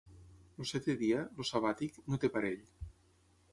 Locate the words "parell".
2.39-2.67